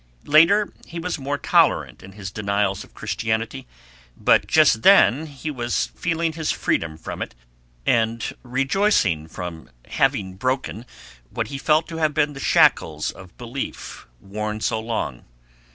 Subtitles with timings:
[0.25, 3.67] Later he was more tolerant in his denials of Christianity,
[4.17, 7.35] but just then he was feeling his freedom from it,
[7.85, 10.87] and rejoicing in having broken
[11.29, 15.23] what he felt to have been the shackles of belief worn so long.